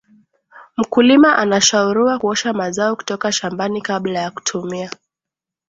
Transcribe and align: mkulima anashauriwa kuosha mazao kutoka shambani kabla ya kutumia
mkulima 0.77 1.35
anashauriwa 1.37 2.19
kuosha 2.19 2.53
mazao 2.53 2.95
kutoka 2.95 3.31
shambani 3.31 3.81
kabla 3.81 4.19
ya 4.19 4.31
kutumia 4.31 4.91